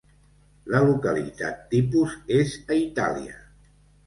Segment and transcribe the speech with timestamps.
[0.75, 3.39] La localitat tipus és a Itàlia.